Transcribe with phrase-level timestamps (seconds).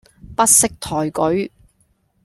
[0.35, 1.51] 不識抬舉